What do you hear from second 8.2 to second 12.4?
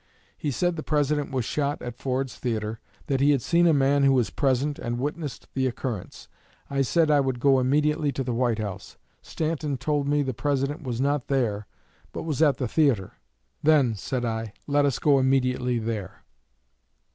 the White House. Stanton told me the President was not there but